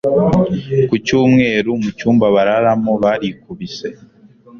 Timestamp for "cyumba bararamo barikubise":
1.97-3.87